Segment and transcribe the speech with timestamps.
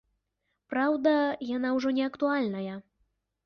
[0.75, 1.13] Праўда,
[1.57, 2.75] яна ўжо не актуальная.